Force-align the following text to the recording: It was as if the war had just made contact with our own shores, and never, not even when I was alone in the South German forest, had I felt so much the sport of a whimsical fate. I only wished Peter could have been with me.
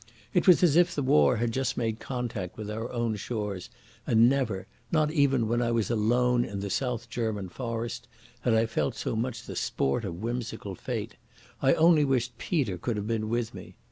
It 0.33 0.47
was 0.47 0.63
as 0.63 0.75
if 0.77 0.95
the 0.95 1.03
war 1.03 1.35
had 1.37 1.51
just 1.51 1.77
made 1.77 1.99
contact 1.99 2.57
with 2.57 2.71
our 2.71 2.91
own 2.91 3.15
shores, 3.17 3.69
and 4.07 4.27
never, 4.27 4.65
not 4.91 5.11
even 5.11 5.47
when 5.47 5.61
I 5.61 5.69
was 5.69 5.91
alone 5.91 6.43
in 6.43 6.59
the 6.59 6.71
South 6.71 7.07
German 7.07 7.49
forest, 7.49 8.07
had 8.39 8.55
I 8.55 8.65
felt 8.65 8.95
so 8.95 9.15
much 9.15 9.43
the 9.43 9.55
sport 9.55 10.03
of 10.03 10.15
a 10.15 10.17
whimsical 10.17 10.73
fate. 10.73 11.17
I 11.61 11.75
only 11.75 12.03
wished 12.03 12.39
Peter 12.39 12.79
could 12.79 12.97
have 12.97 13.05
been 13.05 13.29
with 13.29 13.53
me. 13.53 13.75